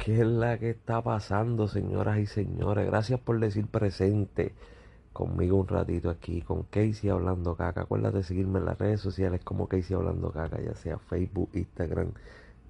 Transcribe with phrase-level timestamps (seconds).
[0.00, 2.86] ¿Qué es la que está pasando, señoras y señores?
[2.86, 4.54] Gracias por decir presente
[5.12, 7.82] conmigo un ratito aquí con Casey Hablando Caca.
[7.82, 12.12] Acuérdate de seguirme en las redes sociales como Casey Hablando Caca, ya sea Facebook, Instagram,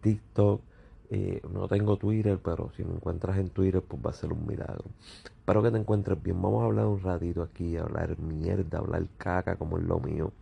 [0.00, 0.62] TikTok.
[1.10, 4.44] Eh, no tengo Twitter, pero si me encuentras en Twitter, pues va a ser un
[4.44, 4.84] milagro.
[5.24, 6.42] Espero que te encuentres bien.
[6.42, 10.32] Vamos a hablar un ratito aquí, hablar mierda, hablar caca como es lo mío.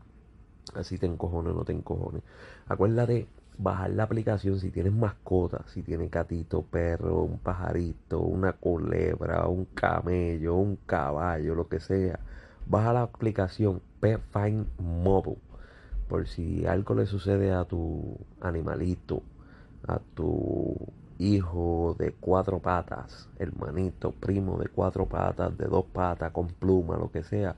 [0.74, 2.22] Así te encojones o no te encojones.
[2.68, 3.26] Acuérdate
[3.62, 9.66] bajar la aplicación si tienes mascota, si tienes gatito, perro, un pajarito, una culebra, un
[9.66, 12.18] camello, un caballo, lo que sea.
[12.66, 15.38] Baja la aplicación Pet Find Mobile
[16.08, 19.22] por si algo le sucede a tu animalito,
[19.86, 20.74] a tu
[21.18, 27.12] hijo de cuatro patas, hermanito, primo de cuatro patas, de dos patas, con pluma, lo
[27.12, 27.54] que sea,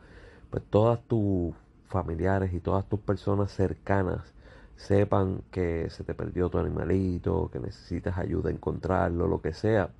[0.50, 1.55] pues todas tus
[1.87, 4.34] familiares y todas tus personas cercanas
[4.82, 9.91] sepan que se te perdió tu animalito, que necesitas ayuda a encontrarlo, lo que sea.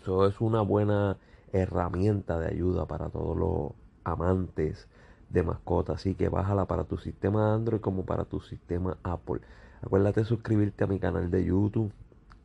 [0.00, 1.16] Eso es una buena
[1.52, 3.72] herramienta de ayuda para todos los
[4.04, 4.86] amantes
[5.30, 5.96] de mascotas.
[5.96, 9.40] Así que bájala para tu sistema Android como para tu sistema Apple.
[9.82, 11.92] Acuérdate de suscribirte a mi canal de YouTube,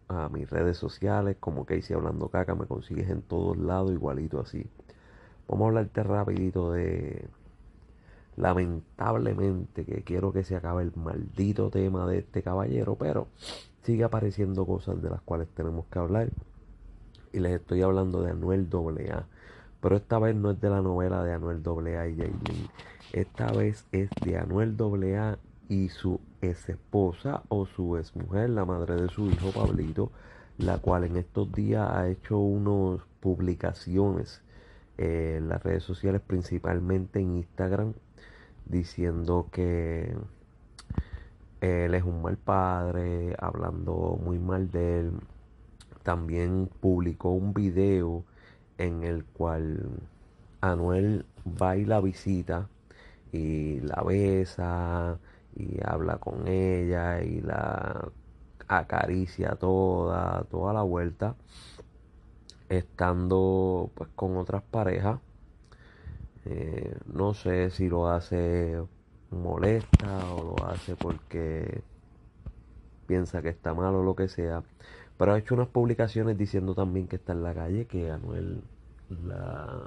[0.08, 4.66] a mis redes sociales, como Casey Hablando Caca, me consigues en todos lados igualito así.
[5.48, 7.28] Vamos a hablarte rapidito de
[8.38, 13.28] lamentablemente que quiero que se acabe el maldito tema de este caballero, pero
[13.82, 16.30] sigue apareciendo cosas de las cuales tenemos que hablar.
[17.34, 19.26] Y les estoy hablando de Anuel AA.
[19.82, 22.70] Pero esta vez no es de la novela de Anuel AA y Jaylin.
[23.12, 28.66] Esta vez es de Anuel AA y su ex esposa o su ex mujer, la
[28.66, 30.12] madre de su hijo Pablito,
[30.58, 34.42] la cual en estos días ha hecho unas publicaciones
[34.98, 37.94] en las redes sociales, principalmente en Instagram,
[38.70, 40.16] diciendo que
[41.62, 45.12] él es un mal padre, hablando muy mal de él.
[46.04, 48.24] También publicó un video
[48.78, 50.00] en el cual
[50.62, 51.26] Anuel
[51.62, 52.70] va y la visita
[53.32, 55.20] y la besa
[55.56, 58.10] y habla con ella y la
[58.68, 61.36] acaricia toda, toda la vuelta,
[62.70, 65.20] estando pues con otras parejas
[66.50, 68.82] eh, no sé si lo hace
[69.32, 71.82] molesta o lo hace porque
[73.06, 74.64] piensa que está mal o lo que sea.
[75.18, 78.62] Pero ha hecho unas publicaciones diciendo también que está en la calle, que Anuel
[79.26, 79.82] la,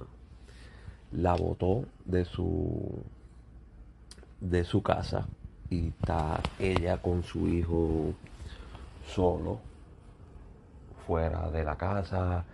[1.13, 3.03] la botó de su,
[4.41, 5.27] de su casa
[5.71, 8.13] y está ella con su hijo
[9.07, 9.61] solo
[11.07, 12.45] fuera de la casa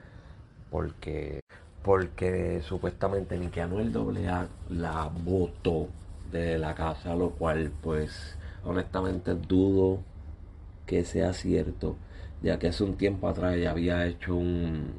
[0.70, 1.40] porque
[1.86, 5.86] porque supuestamente ni que Anuel AA la votó
[6.32, 10.00] de la casa, lo cual pues honestamente dudo
[10.84, 11.94] que sea cierto,
[12.42, 14.94] ya que hace un tiempo atrás ya había hecho un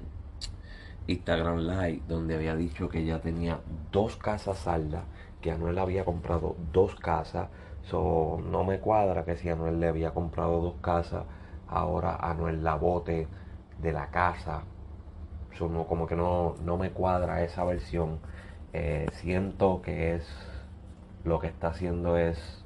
[1.08, 3.60] Instagram Live donde había dicho que ya tenía
[3.92, 5.04] dos casas saldas,
[5.42, 7.50] que Anuel había comprado dos casas,
[7.84, 11.26] so, no me cuadra que si Anuel le había comprado dos casas,
[11.68, 13.28] ahora Anuel la bote
[13.82, 14.64] de la casa
[15.60, 18.20] como que no, no, me cuadra esa versión.
[18.74, 20.28] Eh, siento que es
[21.24, 22.64] lo que está haciendo es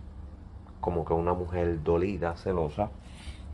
[0.81, 2.89] como que una mujer dolida, celosa.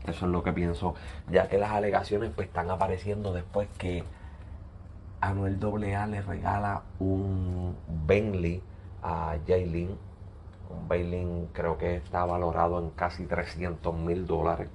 [0.06, 0.94] Eso es lo que pienso,
[1.30, 4.04] ya que las alegaciones pues están apareciendo después que
[5.20, 8.62] Anuel AA le regala un Bentley
[9.02, 9.98] a Jaylin.
[10.70, 14.68] Un Bentley creo que está valorado en casi 300 mil dólares.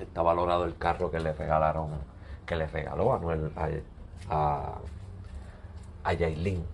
[0.00, 1.90] Está valorado el carro que le regalaron
[2.46, 3.20] que le regaló a,
[4.30, 4.78] a,
[6.04, 6.64] a Yailin.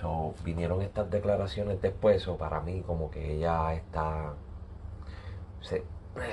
[0.00, 4.32] So, vinieron estas declaraciones después, o para mí como que ella está,
[5.60, 5.84] se,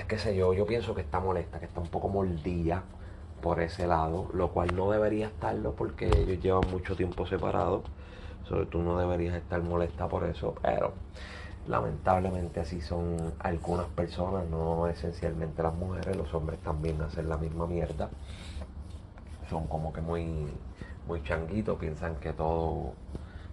[0.08, 2.84] qué sé yo, yo pienso que está molesta, que está un poco mordida
[3.42, 7.84] por ese lado, lo cual no debería estarlo porque ellos llevan mucho tiempo separados,
[8.48, 10.94] sobre tú no deberías estar molesta por eso, pero
[11.68, 17.68] lamentablemente así son algunas personas, no esencialmente las mujeres, los hombres también hacen la misma
[17.68, 18.10] mierda
[19.50, 20.48] son como que muy,
[21.08, 22.94] muy changuitos, piensan que todo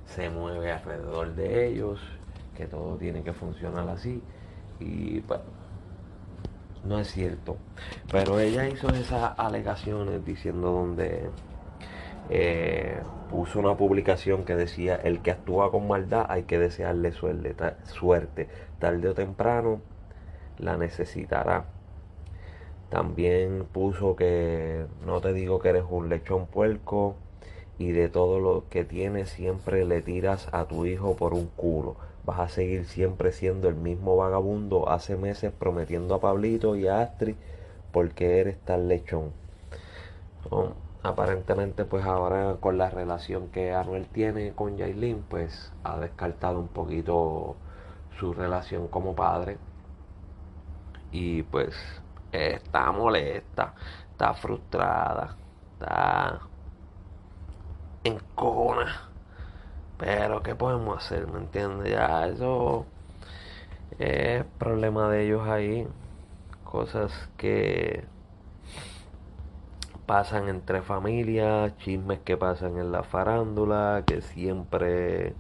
[0.07, 2.01] se mueve alrededor de ellos,
[2.57, 4.23] que todo tiene que funcionar así.
[4.81, 5.45] Y bueno,
[6.85, 7.57] no es cierto.
[8.11, 11.31] Pero ella hizo esas alegaciones diciendo donde
[12.31, 13.01] eh,
[13.31, 17.55] puso una publicación que decía, el que actúa con maldad hay que desearle suerte,
[17.85, 18.49] suerte.
[18.79, 19.81] tarde o temprano
[20.59, 21.65] la necesitará.
[22.91, 27.17] También puso que no te digo que eres un lechón puerco
[27.79, 31.97] y de todo lo que tienes siempre le tiras a tu hijo por un culo.
[32.25, 37.01] Vas a seguir siempre siendo el mismo vagabundo hace meses prometiendo a Pablito y a
[37.01, 37.35] Astrid
[37.93, 39.33] porque eres tan lechón.
[41.03, 46.69] aparentemente pues ahora con la relación que Anuel tiene con Jailin pues ha descartado un
[46.69, 47.57] poquito
[48.19, 49.59] su relación como padre
[51.13, 51.75] y pues
[52.35, 53.75] está molesta,
[54.11, 55.37] está frustrada,
[55.75, 56.41] está
[58.05, 59.11] en cona.
[59.99, 61.27] Pero ¿qué podemos hacer?
[61.27, 61.93] ¿Me entiendes?
[61.93, 62.87] Ya eso
[63.99, 65.87] es problema de ellos ahí.
[66.65, 68.05] Cosas que
[70.07, 75.35] pasan entre familias, chismes que pasan en la farándula, que siempre,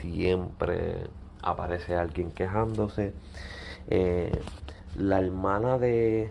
[0.00, 1.08] siempre
[1.42, 3.14] aparece alguien quejándose.
[3.88, 4.40] Eh,
[4.96, 6.30] la hermana de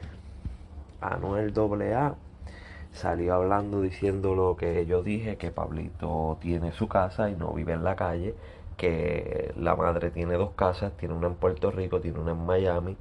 [1.02, 2.16] Anuel AA
[2.92, 7.74] salió hablando diciendo lo que yo dije, que Pablito tiene su casa y no vive
[7.74, 8.36] en la calle,
[8.78, 12.98] que la madre tiene dos casas, tiene una en Puerto Rico, tiene una en Miami,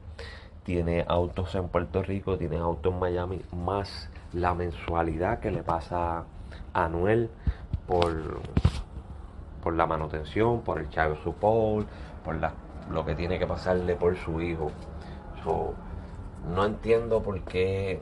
[0.64, 6.18] tiene autos en Puerto Rico, tiene autos en Miami, más la mensualidad que le pasa
[6.18, 7.30] a Anuel
[7.86, 8.40] por,
[9.62, 11.88] por la manutención, por el child support,
[12.24, 12.52] por la,
[12.90, 14.70] lo que tiene que pasarle por su hijo.
[15.44, 18.00] No entiendo por qué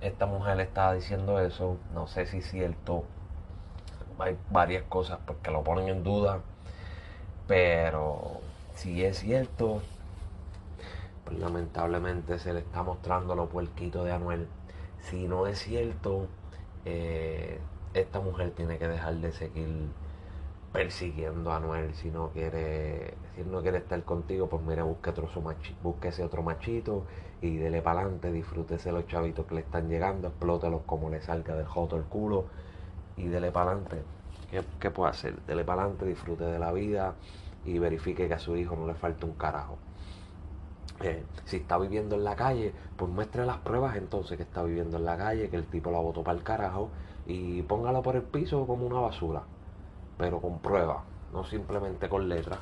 [0.00, 1.76] esta mujer está diciendo eso.
[1.94, 3.04] No sé si es cierto.
[4.18, 6.40] Hay varias cosas porque lo ponen en duda.
[7.46, 8.40] Pero
[8.74, 9.82] si es cierto,
[11.24, 14.48] pues lamentablemente se le está mostrando lo puerquito de Anuel
[15.02, 16.26] si no es cierto,
[16.84, 17.58] eh,
[17.94, 19.88] esta mujer tiene que dejar de seguir
[20.72, 25.28] persiguiendo a Anuel si no quiere si no quiere estar contigo pues mire busque otro
[25.82, 27.06] búsquese otro machito
[27.42, 31.56] y dele para adelante disfrútese los chavitos que le están llegando explótelos como le salga
[31.56, 32.46] del joto el culo
[33.16, 34.02] y dele para adelante
[34.50, 35.40] ¿Qué, ¿qué, puede hacer?
[35.46, 37.14] dele para adelante disfrute de la vida
[37.64, 39.78] y verifique que a su hijo no le falta un carajo.
[41.02, 44.96] Eh, si está viviendo en la calle, pues muestre las pruebas entonces que está viviendo
[44.98, 46.90] en la calle, que el tipo la botó para el carajo
[47.26, 49.44] y póngala por el piso como una basura,
[50.20, 50.98] pero con pruebas,
[51.32, 52.58] no simplemente con letras,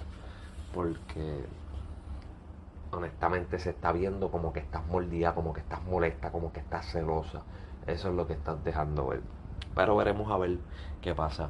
[0.73, 1.45] porque
[2.93, 6.87] honestamente se está viendo como que estás mordida, como que estás molesta, como que estás
[6.87, 7.43] celosa.
[7.85, 9.23] Eso es lo que estás dejando ver.
[9.75, 10.59] Pero veremos a ver
[11.03, 11.49] qué pasa.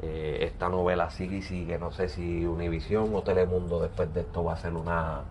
[0.00, 1.78] Eh, esta novela sigue y sigue.
[1.78, 5.22] No sé si Univision o Telemundo después de esto va a ser una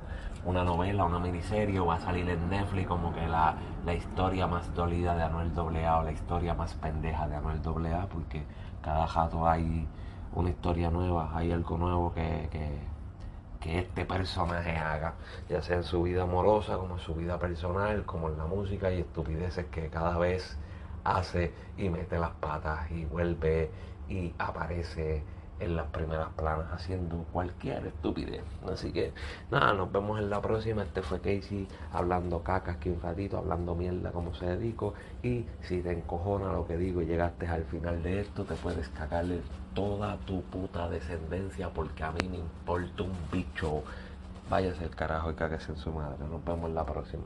[0.43, 3.55] una novela, una miniserie o va a salir en Netflix como que la,
[3.93, 8.43] historia más dolida de Anuel AA o la historia más pendeja de Anuel AA porque
[8.81, 9.87] cada jato hay
[10.33, 12.49] una historia nueva, hay algo nuevo que,
[13.61, 15.13] que este personaje haga,
[15.47, 18.91] ya sea en su vida amorosa, como en su vida personal, como en la música
[18.91, 20.57] y estupideces que cada vez
[21.03, 23.71] hace y mete las patas y vuelve
[24.09, 25.23] y aparece
[25.61, 28.43] en las primeras planas haciendo cualquier estupidez.
[28.71, 29.13] Así que
[29.51, 30.83] nada, nos vemos en la próxima.
[30.83, 34.93] Este fue Casey hablando cacas que un ratito, hablando mierda como se dedico.
[35.23, 38.89] Y si te encojona lo que digo y llegaste al final de esto, te puedes
[38.89, 39.41] cagarle
[39.75, 43.83] toda tu puta descendencia porque a mí me importa un bicho.
[44.49, 46.17] Váyase el carajo y cáguese en su madre.
[46.29, 47.23] Nos vemos en la próxima.